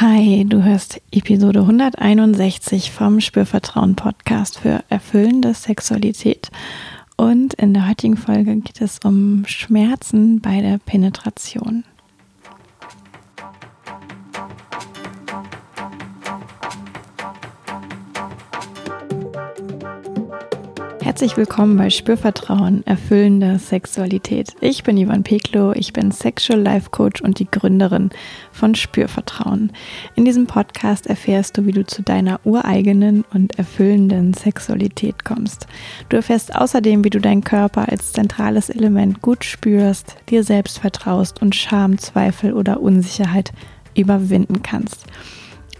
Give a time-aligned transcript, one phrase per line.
[0.00, 6.52] Hi, du hörst Episode 161 vom Spürvertrauen Podcast für erfüllende Sexualität.
[7.16, 11.82] Und in der heutigen Folge geht es um Schmerzen bei der Penetration.
[21.08, 24.54] Herzlich willkommen bei Spürvertrauen, erfüllende Sexualität.
[24.60, 28.10] Ich bin Ivan Peklo, ich bin Sexual Life Coach und die Gründerin
[28.52, 29.72] von Spürvertrauen.
[30.16, 35.66] In diesem Podcast erfährst du, wie du zu deiner ureigenen und erfüllenden Sexualität kommst.
[36.10, 41.40] Du erfährst außerdem, wie du deinen Körper als zentrales Element gut spürst, dir selbst vertraust
[41.40, 43.52] und Scham, Zweifel oder Unsicherheit
[43.96, 45.06] überwinden kannst.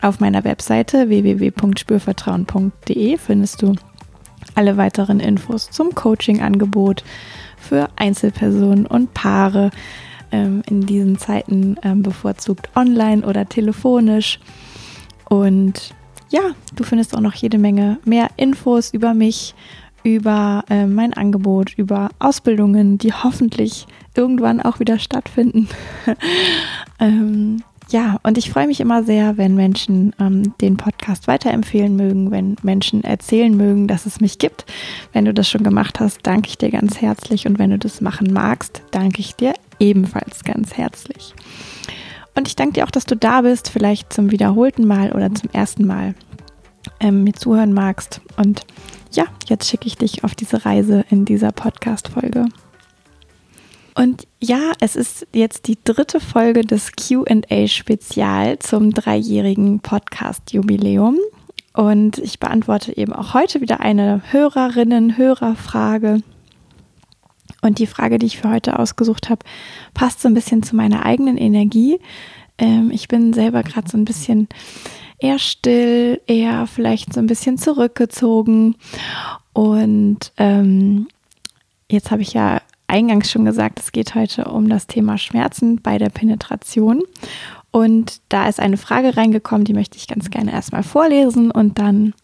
[0.00, 3.74] Auf meiner Webseite www.spürvertrauen.de findest du
[4.58, 7.04] alle weiteren Infos zum Coaching-Angebot
[7.56, 9.70] für Einzelpersonen und Paare
[10.32, 14.40] ähm, in diesen Zeiten ähm, bevorzugt online oder telefonisch.
[15.28, 15.94] Und
[16.30, 16.40] ja,
[16.74, 19.54] du findest auch noch jede Menge mehr Infos über mich,
[20.02, 23.86] über äh, mein Angebot, über Ausbildungen, die hoffentlich
[24.16, 25.68] irgendwann auch wieder stattfinden.
[26.98, 32.30] ähm, ja, und ich freue mich immer sehr, wenn Menschen ähm, den Podcast weiterempfehlen mögen,
[32.30, 34.66] wenn Menschen erzählen mögen, dass es mich gibt.
[35.12, 37.46] Wenn du das schon gemacht hast, danke ich dir ganz herzlich.
[37.46, 41.34] Und wenn du das machen magst, danke ich dir ebenfalls ganz herzlich.
[42.34, 45.48] Und ich danke dir auch, dass du da bist, vielleicht zum wiederholten Mal oder zum
[45.52, 46.14] ersten Mal
[47.00, 48.20] ähm, mir zuhören magst.
[48.36, 48.66] Und
[49.12, 52.46] ja, jetzt schicke ich dich auf diese Reise in dieser Podcast-Folge.
[53.98, 61.18] Und ja, es ist jetzt die dritte Folge des QA-Spezial zum dreijährigen Podcast-Jubiläum.
[61.74, 66.22] Und ich beantworte eben auch heute wieder eine Hörerinnen-Hörerfrage.
[67.60, 69.44] Und die Frage, die ich für heute ausgesucht habe,
[69.94, 71.98] passt so ein bisschen zu meiner eigenen Energie.
[72.56, 74.46] Ähm, ich bin selber gerade so ein bisschen
[75.18, 78.76] eher still, eher vielleicht so ein bisschen zurückgezogen.
[79.52, 81.08] Und ähm,
[81.90, 82.57] jetzt habe ich ja
[82.88, 87.02] eingangs schon gesagt, es geht heute um das Thema Schmerzen bei der Penetration.
[87.70, 92.14] Und da ist eine Frage reingekommen, die möchte ich ganz gerne erstmal vorlesen und dann,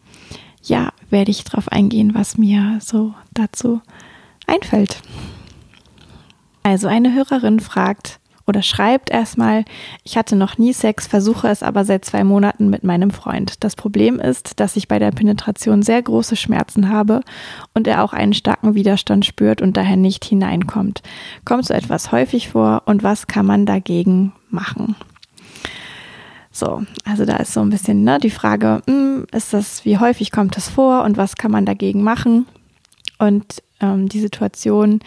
[0.63, 3.79] ja, werde ich darauf eingehen, was mir so dazu
[4.47, 5.01] einfällt.
[6.63, 9.65] Also eine Hörerin fragt, oder schreibt erstmal,
[10.03, 13.63] ich hatte noch nie Sex, versuche es aber seit zwei Monaten mit meinem Freund.
[13.63, 17.21] Das Problem ist, dass ich bei der Penetration sehr große Schmerzen habe
[17.73, 21.01] und er auch einen starken Widerstand spürt und daher nicht hineinkommt.
[21.43, 24.95] Kommt so etwas häufig vor und was kann man dagegen machen?
[26.51, 30.31] So, also da ist so ein bisschen ne, die Frage, hm, ist das, wie häufig
[30.31, 32.45] kommt das vor und was kann man dagegen machen?
[33.17, 34.99] Und ähm, die Situation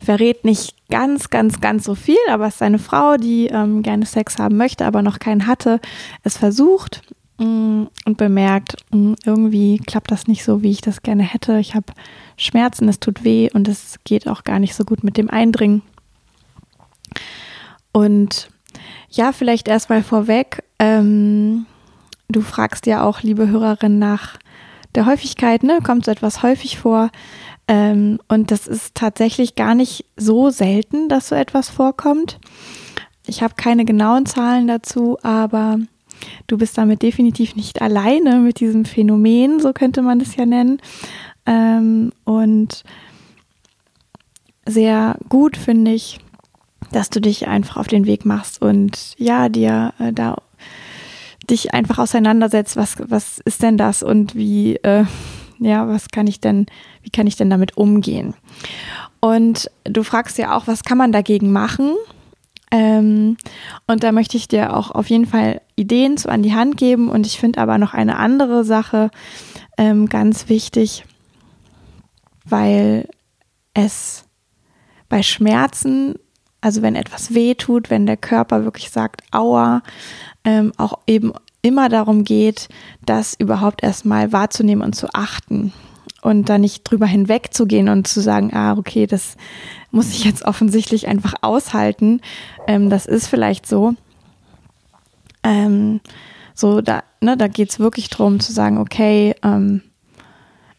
[0.00, 4.06] verrät nicht ganz, ganz, ganz so viel, aber es ist eine Frau, die ähm, gerne
[4.06, 5.80] Sex haben möchte, aber noch keinen hatte,
[6.22, 7.02] es versucht
[7.38, 11.22] mh, mm, und bemerkt, mh, mm, irgendwie klappt das nicht so, wie ich das gerne
[11.22, 11.58] hätte.
[11.58, 11.92] Ich habe
[12.36, 15.82] Schmerzen, es tut weh und es geht auch gar nicht so gut mit dem Eindringen.
[17.92, 18.50] Und
[19.08, 21.66] ja, vielleicht erstmal vorweg, ähm,
[22.28, 24.36] du fragst ja auch, liebe Hörerin, nach
[24.94, 25.78] der Häufigkeit, ne?
[25.82, 27.10] Kommt so etwas häufig vor?
[27.68, 32.38] Ähm, und das ist tatsächlich gar nicht so selten, dass so etwas vorkommt.
[33.26, 35.78] Ich habe keine genauen Zahlen dazu, aber
[36.46, 40.80] du bist damit definitiv nicht alleine mit diesem Phänomen, so könnte man es ja nennen.
[41.44, 42.84] Ähm, und
[44.64, 46.18] sehr gut finde ich,
[46.92, 50.36] dass du dich einfach auf den Weg machst und ja, dir äh, da
[51.50, 55.04] dich einfach auseinandersetzt, was, was ist denn das und wie, äh,
[55.58, 56.66] ja, was kann ich denn,
[57.02, 58.34] wie kann ich denn damit umgehen?
[59.20, 61.94] Und du fragst ja auch, was kann man dagegen machen?
[62.70, 63.36] Ähm,
[63.86, 67.08] und da möchte ich dir auch auf jeden Fall Ideen zu an die Hand geben.
[67.08, 69.10] Und ich finde aber noch eine andere Sache
[69.78, 71.04] ähm, ganz wichtig,
[72.44, 73.08] weil
[73.74, 74.24] es
[75.08, 76.14] bei Schmerzen,
[76.60, 79.82] also wenn etwas weh tut, wenn der Körper wirklich sagt, aua,
[80.44, 81.32] ähm, auch eben
[81.66, 82.68] immer darum geht,
[83.04, 85.72] das überhaupt erstmal wahrzunehmen und zu achten
[86.22, 89.36] und da nicht drüber hinwegzugehen und zu sagen, ah, okay, das
[89.90, 92.20] muss ich jetzt offensichtlich einfach aushalten.
[92.68, 93.94] Ähm, das ist vielleicht so.
[95.42, 96.00] Ähm,
[96.54, 99.82] so, da, ne, da geht es wirklich darum zu sagen, okay, ähm,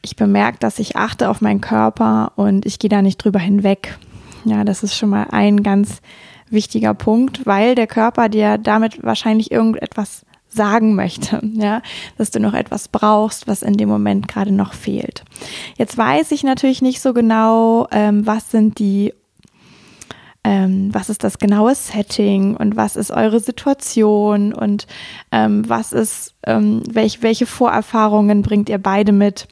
[0.02, 3.98] ich bemerke, dass ich achte auf meinen Körper und ich gehe da nicht drüber hinweg.
[4.46, 6.02] Ja, das ist schon mal ein ganz
[6.50, 10.26] wichtiger Punkt, weil der Körper dir damit wahrscheinlich irgendetwas
[10.58, 11.82] sagen möchte, ja,
[12.18, 15.24] dass du noch etwas brauchst, was in dem Moment gerade noch fehlt.
[15.78, 19.14] Jetzt weiß ich natürlich nicht so genau, ähm, was sind die
[20.48, 24.88] ähm, was ist das genaue Setting und was ist eure Situation und
[25.34, 29.50] ähm, was ist, ähm, welch, welche Vorerfahrungen bringt ihr beide mit?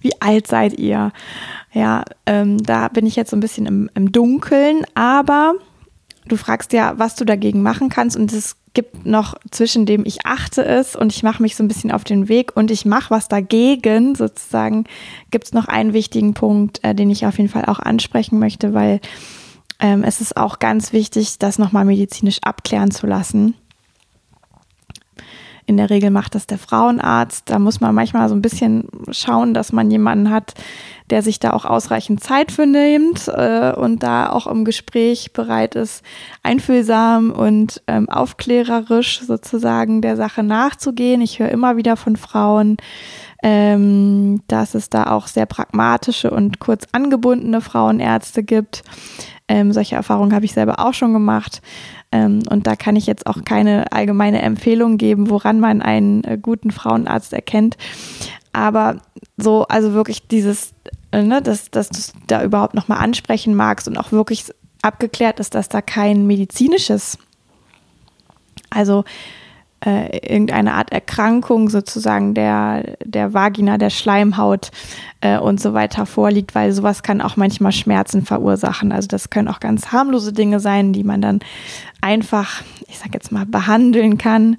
[0.00, 1.12] Wie alt seid ihr?
[1.72, 5.56] Ja, ähm, da bin ich jetzt so ein bisschen im, im Dunkeln, aber
[6.26, 10.24] du fragst ja, was du dagegen machen kannst und es gibt noch zwischen dem ich
[10.24, 13.10] achte es und ich mache mich so ein bisschen auf den Weg und ich mache
[13.10, 14.84] was dagegen sozusagen,
[15.30, 18.72] gibt es noch einen wichtigen Punkt, äh, den ich auf jeden Fall auch ansprechen möchte,
[18.72, 19.00] weil
[19.80, 23.54] ähm, es ist auch ganz wichtig, das nochmal medizinisch abklären zu lassen.
[25.66, 27.48] In der Regel macht das der Frauenarzt.
[27.48, 30.54] Da muss man manchmal so ein bisschen schauen, dass man jemanden hat,
[31.10, 35.74] der sich da auch ausreichend Zeit für nimmt äh, und da auch im Gespräch bereit
[35.74, 36.02] ist,
[36.42, 41.20] einfühlsam und ähm, aufklärerisch sozusagen der Sache nachzugehen.
[41.20, 42.76] Ich höre immer wieder von Frauen,
[43.42, 48.82] ähm, dass es da auch sehr pragmatische und kurz angebundene Frauenärzte gibt.
[49.52, 51.60] Ähm, solche Erfahrungen habe ich selber auch schon gemacht.
[52.10, 56.38] Ähm, und da kann ich jetzt auch keine allgemeine Empfehlung geben, woran man einen äh,
[56.40, 57.76] guten Frauenarzt erkennt.
[58.54, 59.02] Aber
[59.36, 60.72] so, also wirklich dieses,
[61.10, 64.46] äh, ne, dass, dass du es da überhaupt nochmal ansprechen magst und auch wirklich
[64.80, 67.18] abgeklärt ist, dass da kein medizinisches,
[68.70, 69.04] also
[69.84, 74.70] äh, irgendeine Art Erkrankung sozusagen der, der Vagina, der Schleimhaut
[75.20, 78.92] äh, und so weiter vorliegt, weil sowas kann auch manchmal Schmerzen verursachen.
[78.92, 81.40] Also das können auch ganz harmlose Dinge sein, die man dann
[82.00, 84.56] einfach, ich sag jetzt mal, behandeln kann.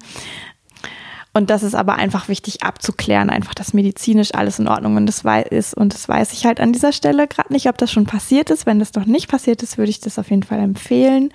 [1.36, 5.24] Und das ist aber einfach wichtig abzuklären, einfach, dass medizinisch alles in Ordnung und das
[5.50, 5.74] ist.
[5.74, 8.66] Und das weiß ich halt an dieser Stelle gerade nicht, ob das schon passiert ist.
[8.66, 11.32] Wenn das noch nicht passiert ist, würde ich das auf jeden Fall empfehlen,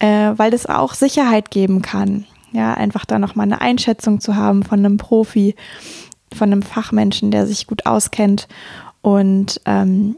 [0.00, 2.26] äh, weil das auch Sicherheit geben kann.
[2.52, 5.54] Ja, einfach da nochmal eine Einschätzung zu haben von einem Profi,
[6.34, 8.46] von einem Fachmenschen, der sich gut auskennt
[9.00, 10.16] und ähm,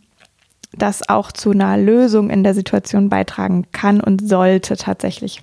[0.72, 5.40] das auch zu einer Lösung in der Situation beitragen kann und sollte tatsächlich.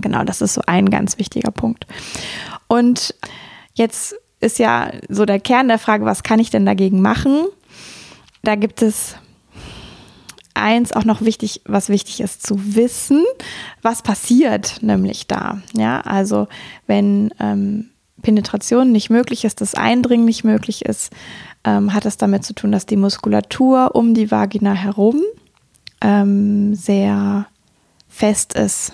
[0.00, 1.86] Genau, das ist so ein ganz wichtiger Punkt.
[2.68, 3.14] Und
[3.74, 7.46] jetzt ist ja so der Kern der Frage, was kann ich denn dagegen machen?
[8.42, 9.16] Da gibt es
[10.54, 13.24] eins auch noch wichtig, was wichtig ist zu wissen,
[13.82, 15.60] was passiert nämlich da.
[15.76, 16.48] Ja, also
[16.86, 17.90] wenn ähm,
[18.22, 21.12] Penetration nicht möglich ist, das Eindringen nicht möglich ist,
[21.64, 25.20] ähm, hat das damit zu tun, dass die Muskulatur um die Vagina herum
[26.00, 27.46] ähm, sehr
[28.08, 28.92] fest ist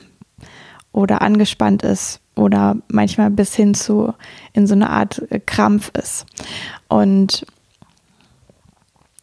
[0.93, 4.15] oder angespannt ist oder manchmal bis hin zu
[4.53, 6.27] in so eine Art Krampf ist.
[6.89, 7.47] Und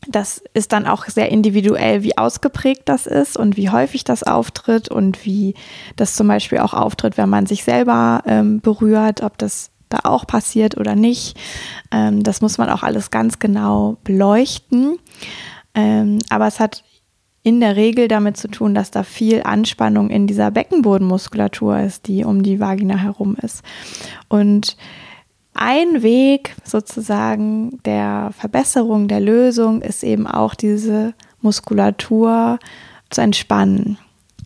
[0.09, 4.89] das ist dann auch sehr individuell, wie ausgeprägt das ist und wie häufig das auftritt
[4.89, 5.55] und wie
[5.95, 10.27] das zum Beispiel auch auftritt, wenn man sich selber ähm, berührt, ob das da auch
[10.27, 11.37] passiert oder nicht.
[11.91, 14.97] Ähm, das muss man auch alles ganz genau beleuchten.
[15.73, 16.83] Ähm, aber es hat
[17.43, 22.25] in der Regel damit zu tun, dass da viel Anspannung in dieser Beckenbodenmuskulatur ist, die
[22.25, 23.63] um die Vagina herum ist.
[24.27, 24.75] Und
[25.57, 32.59] ein Weg sozusagen der Verbesserung, der Lösung ist eben auch diese Muskulatur
[33.09, 33.97] zu entspannen.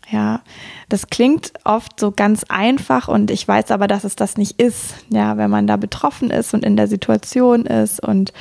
[0.10, 0.42] Ja,
[0.90, 4.94] das klingt oft so ganz einfach und ich weiß aber, dass es das nicht ist.
[5.10, 8.34] Ja, wenn man da betroffen ist und in der Situation ist und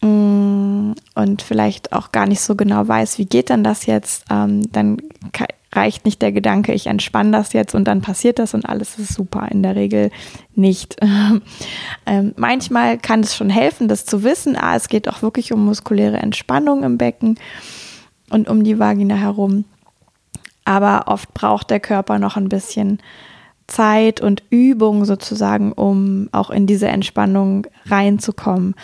[0.00, 4.72] mm, und vielleicht auch gar nicht so genau weiß, wie geht denn das jetzt, ähm,
[4.72, 4.96] dann
[5.72, 9.14] reicht nicht der Gedanke, ich entspanne das jetzt und dann passiert das und alles ist
[9.14, 9.48] super.
[9.50, 10.10] In der Regel
[10.54, 10.96] nicht.
[12.06, 14.56] ähm, manchmal kann es schon helfen, das zu wissen.
[14.56, 17.38] Ah, es geht auch wirklich um muskuläre Entspannung im Becken
[18.30, 19.64] und um die Vagina herum.
[20.64, 23.00] Aber oft braucht der Körper noch ein bisschen
[23.66, 28.74] Zeit und Übung sozusagen, um auch in diese Entspannung reinzukommen.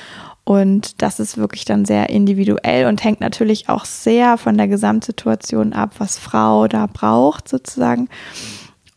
[0.45, 5.73] Und das ist wirklich dann sehr individuell und hängt natürlich auch sehr von der Gesamtsituation
[5.73, 8.09] ab, was Frau da braucht sozusagen.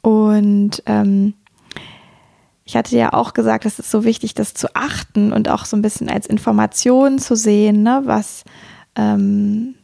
[0.01, 1.35] Und ähm,
[2.65, 5.77] ich hatte ja auch gesagt, es ist so wichtig, das zu achten und auch so
[5.77, 8.43] ein bisschen als Information zu sehen, ne, was
[8.97, 9.75] ähm,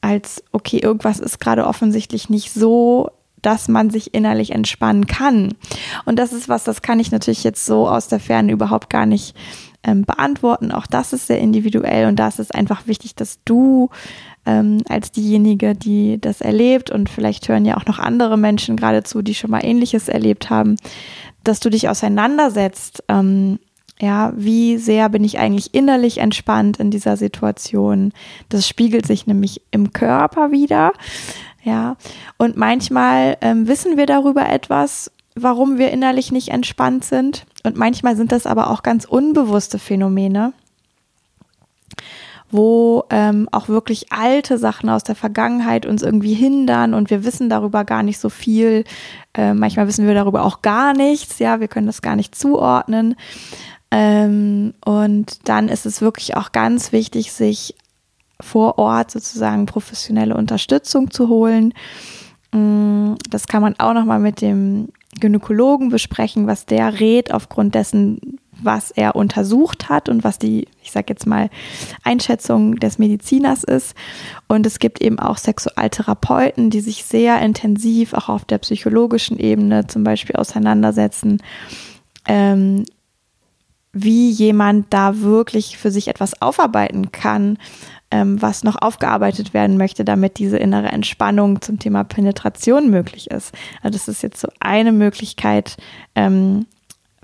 [0.00, 3.10] als, okay, irgendwas ist gerade offensichtlich nicht so,
[3.42, 5.54] dass man sich innerlich entspannen kann.
[6.04, 9.06] Und das ist was, das kann ich natürlich jetzt so aus der Ferne überhaupt gar
[9.06, 9.36] nicht
[9.86, 10.72] ähm, beantworten.
[10.72, 13.88] Auch das ist sehr individuell und da ist es einfach wichtig, dass du
[14.44, 19.22] ähm, als diejenige, die das erlebt und vielleicht hören ja auch noch andere Menschen geradezu,
[19.22, 20.76] die schon mal Ähnliches erlebt haben,
[21.44, 23.04] dass du dich auseinandersetzt.
[23.08, 23.58] Ähm,
[23.98, 28.12] ja, wie sehr bin ich eigentlich innerlich entspannt in dieser Situation?
[28.50, 30.92] Das spiegelt sich nämlich im Körper wieder.
[31.64, 31.96] Ja,
[32.36, 37.46] und manchmal ähm, wissen wir darüber etwas, warum wir innerlich nicht entspannt sind.
[37.62, 40.52] Und manchmal sind das aber auch ganz unbewusste Phänomene.
[42.48, 47.50] wo ähm, auch wirklich alte Sachen aus der Vergangenheit uns irgendwie hindern und wir wissen
[47.50, 48.84] darüber gar nicht so viel.
[49.34, 53.16] Äh, manchmal wissen wir darüber auch gar nichts, ja, wir können das gar nicht zuordnen.
[53.90, 57.74] Ähm, und dann ist es wirklich auch ganz wichtig, sich
[58.40, 61.74] vor Ort sozusagen professionelle Unterstützung zu holen.
[62.52, 64.88] Mm, das kann man auch nochmal mit dem
[65.20, 70.92] Gynäkologen besprechen, was der rät aufgrund dessen, was er untersucht hat und was die, ich
[70.92, 71.50] sage jetzt mal,
[72.04, 73.94] Einschätzung des Mediziners ist.
[74.48, 79.86] Und es gibt eben auch Sexualtherapeuten, die sich sehr intensiv auch auf der psychologischen Ebene
[79.86, 81.42] zum Beispiel auseinandersetzen,
[82.26, 82.84] ähm,
[83.98, 87.56] wie jemand da wirklich für sich etwas aufarbeiten kann,
[88.10, 93.54] ähm, was noch aufgearbeitet werden möchte, damit diese innere Entspannung zum Thema Penetration möglich ist.
[93.82, 95.78] Also das ist jetzt so eine Möglichkeit,
[96.14, 96.66] ähm,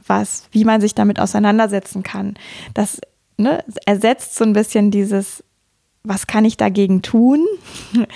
[0.07, 2.35] was, wie man sich damit auseinandersetzen kann.
[2.73, 3.01] Das
[3.37, 5.45] ne, ersetzt so ein bisschen dieses,
[6.05, 7.47] was kann ich dagegen tun?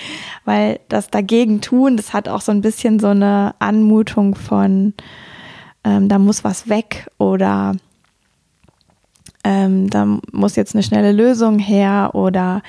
[0.45, 4.95] Weil das dagegen tun, das hat auch so ein bisschen so eine Anmutung von,
[5.83, 7.75] ähm, da muss was weg oder
[9.47, 12.61] ähm, da muss jetzt eine schnelle Lösung her oder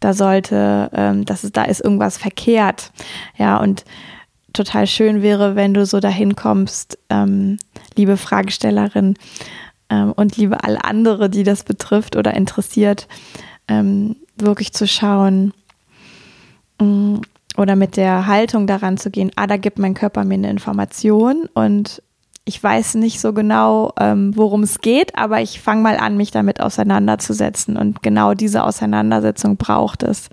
[0.00, 2.90] da sollte, ähm, das ist, da ist irgendwas verkehrt.
[3.36, 3.84] Ja, und
[4.54, 7.58] total schön wäre, wenn du so dahin kommst, ähm,
[7.96, 9.16] liebe Fragestellerin
[9.90, 13.08] ähm, und liebe alle andere, die das betrifft oder interessiert,
[13.68, 15.52] ähm, wirklich zu schauen
[16.80, 17.16] mm,
[17.58, 21.46] oder mit der Haltung daran zu gehen, ah, da gibt mein Körper mir eine Information
[21.52, 22.00] und
[22.44, 26.32] ich weiß nicht so genau, ähm, worum es geht, aber ich fange mal an, mich
[26.32, 27.76] damit auseinanderzusetzen.
[27.76, 30.28] Und genau diese Auseinandersetzung braucht es.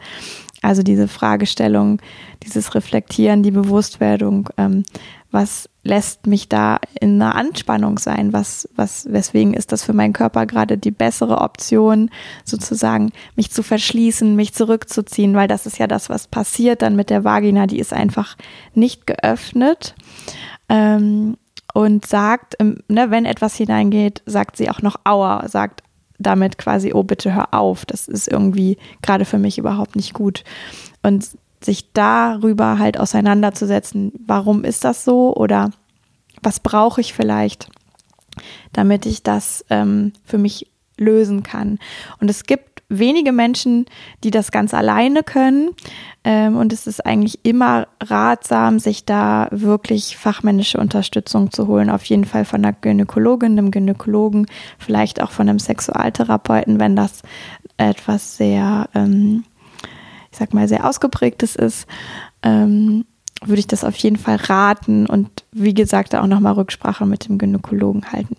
[0.62, 2.02] Also diese Fragestellung,
[2.44, 4.84] dieses Reflektieren, die Bewusstwerdung, ähm,
[5.32, 8.34] was lässt mich da in einer Anspannung sein?
[8.34, 12.10] Was, was, weswegen ist das für meinen Körper gerade die bessere Option,
[12.44, 17.12] sozusagen mich zu verschließen, mich zurückzuziehen, weil das ist ja das, was passiert dann mit
[17.12, 18.36] der Vagina, die ist einfach
[18.74, 19.94] nicht geöffnet.
[20.68, 21.38] Ähm,
[21.80, 22.58] und sagt,
[22.90, 25.82] ne, wenn etwas hineingeht, sagt sie auch noch Aua, sagt
[26.18, 30.44] damit quasi, oh bitte hör auf, das ist irgendwie gerade für mich überhaupt nicht gut.
[31.04, 31.26] Und
[31.64, 35.72] sich darüber halt auseinanderzusetzen, warum ist das so oder
[36.44, 37.70] was brauche ich vielleicht,
[38.74, 41.80] damit ich das ähm, für mich lösen kann.
[42.20, 43.86] Und es gibt wenige Menschen,
[44.24, 45.70] die das ganz alleine können.
[46.24, 51.90] Ähm, und es ist eigentlich immer ratsam, sich da wirklich fachmännische Unterstützung zu holen.
[51.90, 57.22] Auf jeden Fall von einer Gynäkologin, einem Gynäkologen, vielleicht auch von einem Sexualtherapeuten, wenn das
[57.78, 59.46] etwas sehr, ähm,
[60.32, 61.88] ich sag mal, sehr ausgeprägtes ist.
[62.44, 63.06] Ähm,
[63.42, 67.38] würde ich das auf jeden Fall raten und wie gesagt auch nochmal Rücksprache mit dem
[67.38, 68.36] Gynäkologen halten.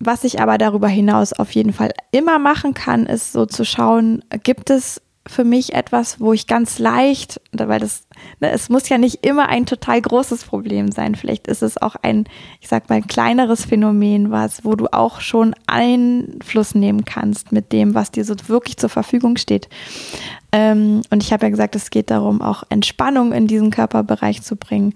[0.00, 4.22] Was ich aber darüber hinaus auf jeden Fall immer machen kann, ist so zu schauen,
[4.44, 8.04] gibt es für mich etwas, wo ich ganz leicht, weil das,
[8.40, 11.14] ne, es muss ja nicht immer ein total großes Problem sein.
[11.14, 12.24] Vielleicht ist es auch ein,
[12.60, 17.72] ich sag mal, ein kleineres Phänomen, was, wo du auch schon Einfluss nehmen kannst mit
[17.72, 19.68] dem, was dir so wirklich zur Verfügung steht.
[20.52, 24.56] Ähm, und ich habe ja gesagt, es geht darum, auch Entspannung in diesen Körperbereich zu
[24.56, 24.94] bringen.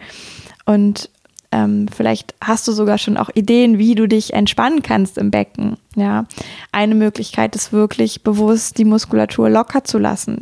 [0.64, 1.10] Und
[1.52, 5.76] ähm, vielleicht hast du sogar schon auch Ideen, wie du dich entspannen kannst im Becken.
[5.94, 6.24] Ja,
[6.72, 10.40] eine Möglichkeit ist wirklich bewusst die Muskulatur locker zu lassen.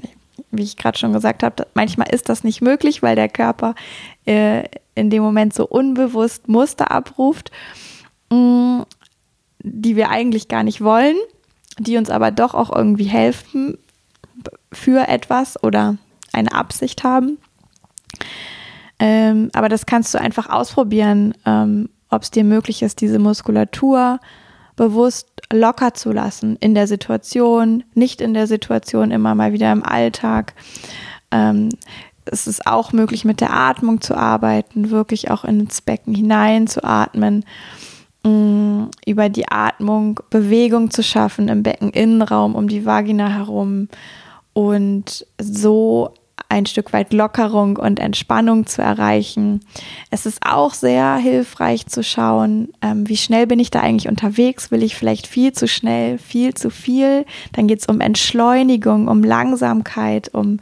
[0.53, 3.75] Wie ich gerade schon gesagt habe, manchmal ist das nicht möglich, weil der Körper
[4.25, 4.65] äh,
[4.95, 7.51] in dem Moment so unbewusst Muster abruft,
[8.31, 8.87] mh, mm,
[9.63, 11.17] die wir eigentlich gar nicht wollen,
[11.79, 13.77] die uns aber doch auch irgendwie helfen
[14.73, 15.99] für etwas oder
[16.33, 17.39] eine Absicht haben.
[19.01, 24.21] Ähm, aber das kannst du einfach ausprobieren, ähm, ob es dir möglich ist, diese Muskulatur
[24.77, 29.83] bewusst locker zu lassen in der Situation, nicht in der Situation, immer mal wieder im
[29.83, 30.55] Alltag.
[31.31, 31.71] Ähm,
[32.27, 36.85] es ist auch möglich, mit der Atmung zu arbeiten, wirklich auch ins Becken hinein zu
[36.85, 37.45] atmen,
[38.23, 43.89] mm, über die Atmung Bewegung zu schaffen im Beckeninnenraum um die Vagina herum
[44.53, 46.15] und so
[46.51, 49.61] ein Stück weit Lockerung und Entspannung zu erreichen.
[50.11, 54.71] Es ist auch sehr hilfreich zu schauen, ähm, wie schnell bin ich da eigentlich unterwegs?
[54.71, 57.25] Will ich vielleicht viel zu schnell, viel zu viel?
[57.53, 60.59] Dann geht es um Entschleunigung, um Langsamkeit, um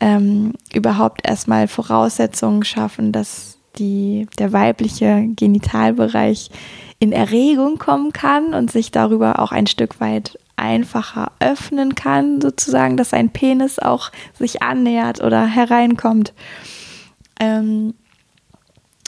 [0.00, 6.50] ähm, überhaupt erstmal Voraussetzungen schaffen, dass die, der weibliche Genitalbereich
[6.98, 12.96] in Erregung kommen kann und sich darüber auch ein Stück weit einfacher öffnen kann, sozusagen,
[12.96, 16.32] dass ein Penis auch sich annähert oder hereinkommt.
[17.40, 17.94] Ähm,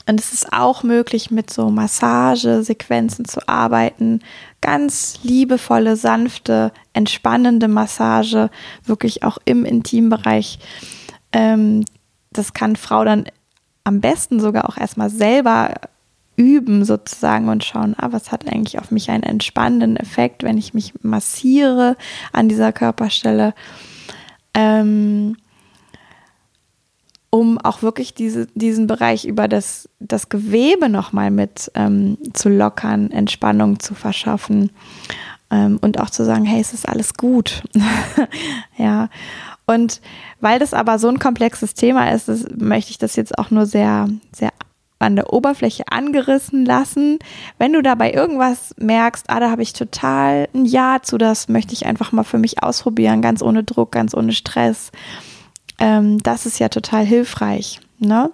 [0.09, 4.21] und es ist auch möglich, mit so Massagesequenzen zu arbeiten.
[4.61, 8.50] Ganz liebevolle, sanfte, entspannende Massage,
[8.85, 10.59] wirklich auch im Intimbereich.
[11.32, 11.85] Ähm,
[12.32, 13.26] das kann Frau dann
[13.85, 15.75] am besten sogar auch erstmal selber
[16.42, 20.75] üben sozusagen und schauen, ah, was hat eigentlich auf mich einen entspannenden Effekt, wenn ich
[20.75, 21.96] mich massiere
[22.32, 23.54] an dieser Körperstelle.
[24.54, 25.37] Ähm,
[27.30, 33.11] um auch wirklich diese, diesen Bereich über das, das Gewebe nochmal mit ähm, zu lockern,
[33.11, 34.70] Entspannung zu verschaffen
[35.50, 37.62] ähm, und auch zu sagen, hey, es ist alles gut.
[38.76, 39.08] ja.
[39.64, 40.02] Und
[40.40, 43.64] weil das aber so ein komplexes Thema ist, ist, möchte ich das jetzt auch nur
[43.64, 44.50] sehr, sehr
[45.02, 47.18] an der Oberfläche angerissen lassen.
[47.59, 51.75] Wenn du dabei irgendwas merkst, ah, da habe ich total ein Ja zu, das möchte
[51.75, 54.92] ich einfach mal für mich ausprobieren, ganz ohne Druck, ganz ohne Stress
[55.82, 57.80] ähm, das ist ja total hilfreich.
[57.99, 58.30] Ne?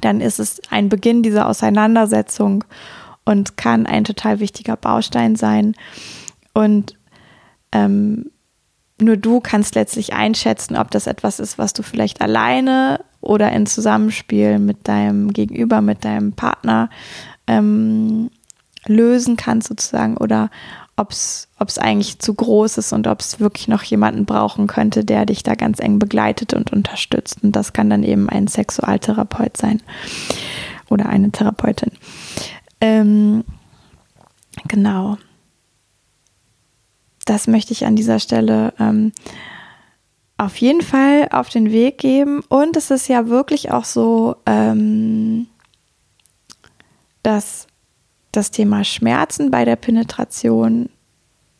[0.00, 2.64] Dann ist es ein Beginn dieser Auseinandersetzung
[3.24, 5.74] und kann ein total wichtiger Baustein sein.
[6.52, 6.94] Und
[7.72, 8.30] ähm,
[9.00, 13.66] nur du kannst letztlich einschätzen, ob das etwas ist, was du vielleicht alleine oder in
[13.66, 16.90] Zusammenspiel mit deinem Gegenüber, mit deinem Partner
[17.46, 18.30] ähm,
[18.86, 20.50] lösen kannst sozusagen oder
[20.96, 25.26] ob es eigentlich zu groß ist und ob es wirklich noch jemanden brauchen könnte, der
[25.26, 27.42] dich da ganz eng begleitet und unterstützt.
[27.42, 29.82] Und das kann dann eben ein Sexualtherapeut sein
[30.88, 31.92] oder eine Therapeutin.
[32.80, 33.44] Ähm,
[34.68, 35.18] genau.
[37.26, 39.12] Das möchte ich an dieser Stelle ähm,
[40.38, 42.42] auf jeden Fall auf den Weg geben.
[42.48, 45.46] Und es ist ja wirklich auch so, ähm,
[47.22, 47.66] dass
[48.32, 50.90] das Thema Schmerzen bei der Penetration,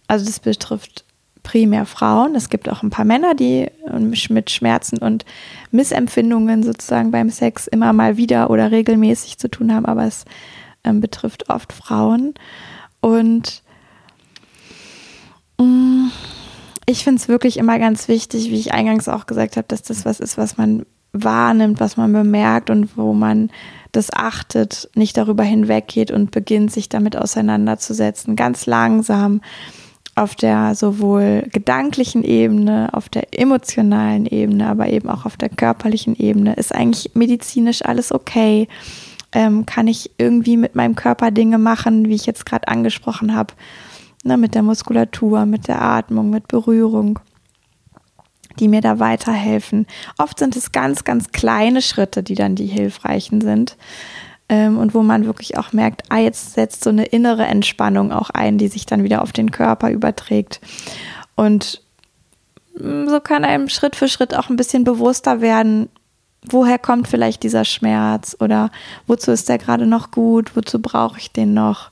[0.09, 1.05] also das betrifft
[1.43, 2.35] primär Frauen.
[2.35, 5.25] Es gibt auch ein paar Männer, die ähm, mit Schmerzen und
[5.71, 10.25] Missempfindungen sozusagen beim Sex immer mal wieder oder regelmäßig zu tun haben, aber es
[10.85, 12.35] ähm, betrifft oft Frauen.
[13.01, 13.63] Und
[15.59, 16.11] mh, mm,
[16.87, 20.05] ich finde es wirklich immer ganz wichtig, wie ich eingangs auch gesagt habe, dass das
[20.05, 23.51] was ist, was man wahrnimmt, was man bemerkt und wo man
[23.93, 29.41] das achtet, nicht darüber hinweggeht und beginnt, sich damit auseinanderzusetzen, ganz langsam
[30.15, 36.17] auf der sowohl gedanklichen Ebene, auf der emotionalen Ebene, aber eben auch auf der körperlichen
[36.17, 36.55] Ebene.
[36.55, 38.69] Ist eigentlich medizinisch alles okay?
[39.33, 43.53] Ähm, kann ich irgendwie mit meinem Körper Dinge machen, wie ich jetzt gerade angesprochen habe,
[44.27, 47.19] ne, mit der Muskulatur, mit der Atmung, mit Berührung?
[48.59, 49.87] die mir da weiterhelfen.
[50.19, 53.77] Oft sind es ganz, ganz kleine Schritte, die dann die hilfreichen sind.
[54.49, 58.31] Ähm, und wo man wirklich auch merkt, ah, jetzt setzt so eine innere Entspannung auch
[58.31, 60.61] ein, die sich dann wieder auf den Körper überträgt.
[61.35, 61.83] Und
[62.79, 65.89] mm, so kann einem Schritt für Schritt auch ein bisschen bewusster werden,
[66.49, 68.71] woher kommt vielleicht dieser Schmerz oder
[69.09, 71.91] wozu ist der gerade noch gut, wozu brauche ich den noch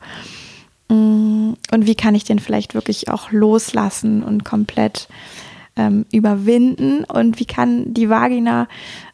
[0.94, 5.09] und wie kann ich den vielleicht wirklich auch loslassen und komplett
[5.76, 7.04] ähm, überwinden?
[7.04, 8.68] Und wie kann die Vagina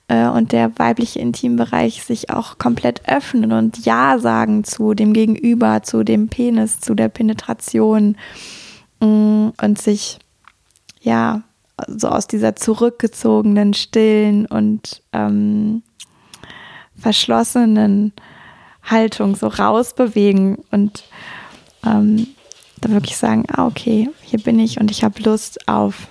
[0.08, 5.82] äh, und der weibliche Intimbereich sich auch komplett öffnen und Ja sagen zu dem Gegenüber,
[5.82, 8.16] zu dem Penis, zu der Penetration?
[9.00, 10.18] Mh, mm, und sich
[11.00, 11.42] ja
[11.86, 15.82] so aus dieser zurückgezogenen, stillen und ähm,
[16.94, 18.12] verschlossenen
[18.82, 21.04] Haltung so rausbewegen und
[21.84, 22.26] ähm,
[22.80, 26.08] da wirklich sagen, ah, okay, hier bin ich und ich habe Lust auf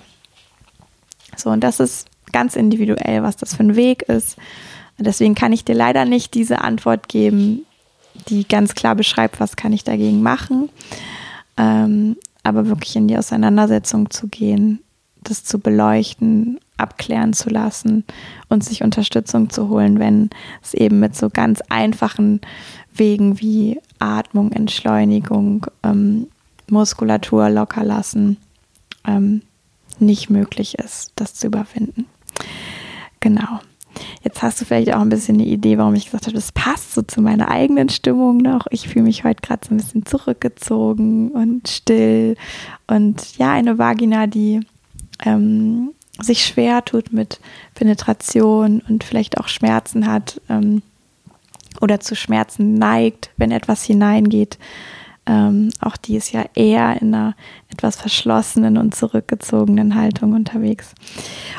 [1.36, 4.36] so, und das ist ganz individuell, was das für ein Weg ist.
[4.98, 7.64] Deswegen kann ich dir leider nicht diese Antwort geben,
[8.28, 10.68] die ganz klar beschreibt, was kann ich dagegen machen.
[11.56, 14.80] Ähm, aber wirklich in die Auseinandersetzung zu gehen,
[15.22, 18.04] das zu beleuchten, abklären zu lassen
[18.48, 20.30] und sich Unterstützung zu holen, wenn
[20.62, 22.40] es eben mit so ganz einfachen
[22.94, 26.26] Wegen wie Atmung, Entschleunigung, ähm,
[26.68, 28.36] Muskulatur locker lassen,
[29.06, 29.42] ähm,
[29.98, 32.06] nicht möglich ist, das zu überwinden.
[33.20, 33.60] Genau.
[34.22, 36.94] Jetzt hast du vielleicht auch ein bisschen eine Idee, warum ich gesagt habe, das passt
[36.94, 38.66] so zu meiner eigenen Stimmung noch.
[38.70, 42.36] Ich fühle mich heute gerade so ein bisschen zurückgezogen und still.
[42.86, 44.60] Und ja, eine Vagina, die
[45.24, 47.40] ähm, sich schwer tut mit
[47.74, 50.82] Penetration und vielleicht auch Schmerzen hat ähm,
[51.80, 54.58] oder zu Schmerzen neigt, wenn etwas hineingeht.
[55.26, 57.34] Ähm, auch die ist ja eher in einer
[57.68, 60.94] etwas verschlossenen und zurückgezogenen Haltung unterwegs.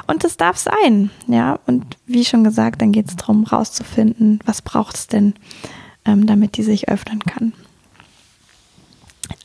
[0.08, 1.60] Und das darf sein, ja.
[1.68, 5.36] Und wie schon gesagt, dann geht es darum, rauszufinden, was braucht es denn,
[6.06, 7.54] ähm, damit die sich öffnen kann.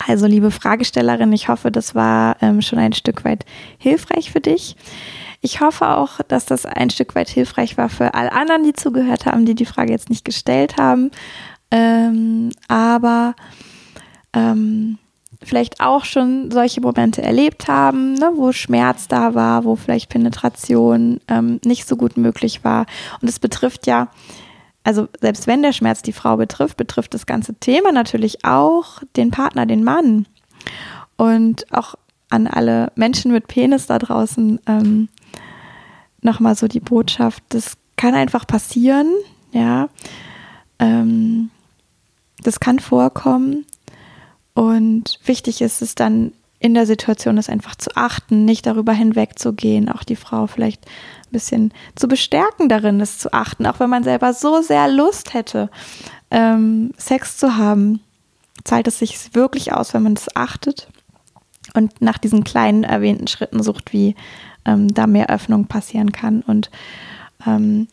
[0.07, 3.45] Also, liebe Fragestellerin, ich hoffe, das war ähm, schon ein Stück weit
[3.79, 4.77] hilfreich für dich.
[5.41, 9.27] Ich hoffe auch, dass das ein Stück weit hilfreich war für alle anderen, die zugehört
[9.27, 11.11] haben, die die Frage jetzt nicht gestellt haben.
[11.71, 13.35] Ähm, aber
[14.33, 14.99] ähm,
[15.43, 21.21] vielleicht auch schon solche Momente erlebt haben, ne, wo Schmerz da war, wo vielleicht Penetration
[21.29, 22.87] ähm, nicht so gut möglich war.
[23.21, 24.09] Und es betrifft ja,
[24.85, 29.31] also selbst wenn der Schmerz die Frau betrifft, betrifft das ganze Thema natürlich auch den
[29.31, 30.27] Partner, den Mann.
[31.17, 31.95] Und auch
[32.29, 35.09] an alle Menschen mit Penis da draußen ähm,
[36.27, 39.11] nochmal so die Botschaft, das kann einfach passieren,
[39.53, 39.89] ja.
[40.79, 41.51] Ähm,
[42.43, 43.65] das kann vorkommen
[44.53, 49.89] und wichtig ist es dann in der Situation, das einfach zu achten, nicht darüber hinwegzugehen,
[49.89, 54.05] auch die Frau vielleicht ein bisschen zu bestärken darin, das zu achten, auch wenn man
[54.05, 55.71] selber so sehr Lust hätte,
[56.31, 58.01] ähm, Sex zu haben,
[58.65, 60.89] zahlt es sich wirklich aus, wenn man das achtet
[61.75, 64.17] und nach diesen kleinen erwähnten Schritten sucht, wie
[64.67, 66.43] ähm, da mehr Öffnung passieren kann.
[66.43, 66.71] Und
[67.47, 67.89] ähm,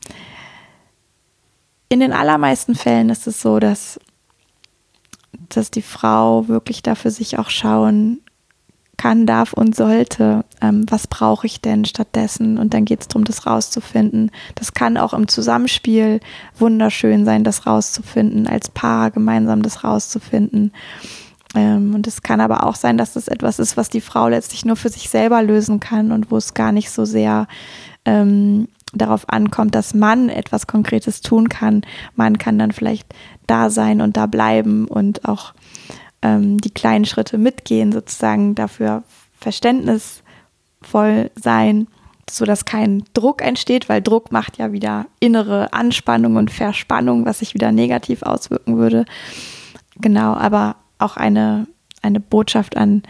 [1.90, 4.00] in den allermeisten Fällen ist es so, dass
[5.50, 8.22] dass die Frau wirklich dafür sich auch schauen
[8.98, 12.58] kann, darf und sollte, ähm, was brauche ich denn stattdessen?
[12.58, 14.32] Und dann geht es darum, das rauszufinden.
[14.56, 16.20] Das kann auch im Zusammenspiel
[16.58, 20.72] wunderschön sein, das rauszufinden, als Paar gemeinsam das rauszufinden.
[21.56, 24.66] Ähm, und es kann aber auch sein, dass das etwas ist, was die Frau letztlich
[24.66, 27.48] nur für sich selber lösen kann und wo es gar nicht so sehr
[28.06, 31.82] ähm, darauf ankommt, dass man etwas Konkretes tun kann.
[32.16, 33.14] Man kann dann vielleicht
[33.48, 35.54] da sein und da bleiben und auch
[36.22, 39.04] ähm, die kleinen Schritte mitgehen, sozusagen dafür
[39.40, 41.88] verständnisvoll sein,
[42.30, 47.54] sodass kein Druck entsteht, weil Druck macht ja wieder innere Anspannung und Verspannung, was sich
[47.54, 49.06] wieder negativ auswirken würde.
[50.00, 51.68] Genau, aber auch eine,
[52.02, 53.04] eine Botschaft an,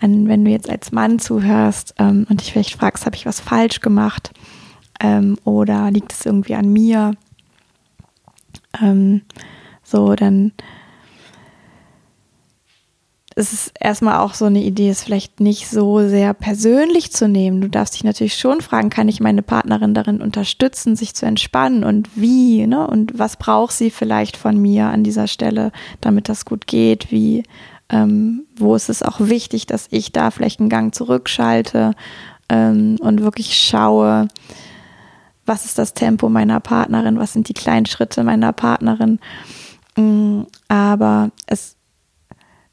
[0.00, 3.40] an, wenn du jetzt als Mann zuhörst ähm, und dich vielleicht fragst, habe ich was
[3.40, 4.32] falsch gemacht
[5.00, 7.12] ähm, oder liegt es irgendwie an mir?
[8.82, 9.22] Ähm,
[9.82, 10.52] so, dann
[13.36, 17.60] ist es erstmal auch so eine Idee, es vielleicht nicht so sehr persönlich zu nehmen.
[17.60, 21.84] Du darfst dich natürlich schon fragen, kann ich meine Partnerin darin unterstützen, sich zu entspannen
[21.84, 22.86] und wie, ne?
[22.86, 25.70] Und was braucht sie vielleicht von mir an dieser Stelle,
[26.00, 27.12] damit das gut geht?
[27.12, 27.42] Wie,
[27.90, 31.92] ähm, wo ist es auch wichtig, dass ich da vielleicht einen Gang zurückschalte
[32.48, 34.28] ähm, und wirklich schaue,
[35.44, 39.20] was ist das Tempo meiner Partnerin, was sind die kleinen Schritte meiner Partnerin.
[39.96, 41.75] Mm, aber es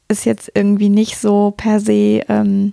[0.08, 2.72] ist jetzt irgendwie nicht so per se, ähm,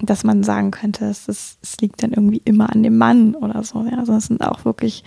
[0.00, 3.62] dass man sagen könnte, es, ist, es liegt dann irgendwie immer an dem Mann oder
[3.64, 3.84] so.
[3.90, 5.02] Ja, also es sind auch wirklich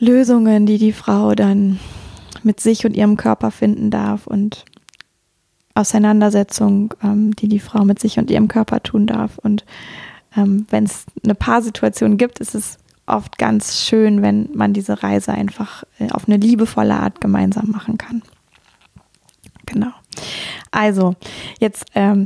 [0.00, 1.78] Lösungen, die die Frau dann
[2.42, 4.64] mit sich und ihrem Körper finden darf und
[5.74, 9.38] Auseinandersetzung, ähm, die die Frau mit sich und ihrem Körper tun darf.
[9.38, 9.64] Und
[10.36, 15.32] ähm, wenn es eine Paarsituation gibt, ist es oft ganz schön, wenn man diese Reise
[15.32, 18.22] einfach äh, auf eine liebevolle Art gemeinsam machen kann.
[19.68, 19.92] Genau.
[20.70, 21.14] Also,
[21.60, 22.24] jetzt ähm,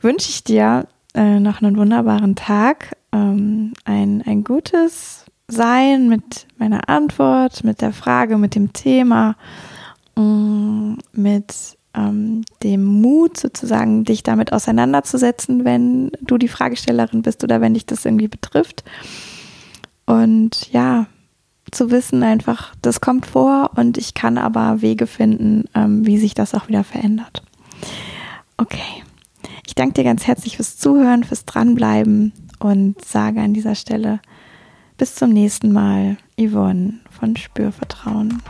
[0.00, 6.88] wünsche ich dir äh, noch einen wunderbaren Tag, ähm, ein, ein gutes Sein mit meiner
[6.88, 9.36] Antwort, mit der Frage, mit dem Thema,
[10.16, 17.60] ähm, mit ähm, dem Mut sozusagen, dich damit auseinanderzusetzen, wenn du die Fragestellerin bist oder
[17.60, 18.84] wenn dich das irgendwie betrifft.
[20.06, 21.06] Und ja,
[21.74, 26.34] zu wissen einfach, das kommt vor und ich kann aber Wege finden, ähm, wie sich
[26.34, 27.42] das auch wieder verändert.
[28.56, 29.02] Okay.
[29.66, 34.20] Ich danke dir ganz herzlich fürs Zuhören, fürs Dranbleiben und sage an dieser Stelle
[34.96, 38.42] bis zum nächsten Mal, Yvonne von Spürvertrauen.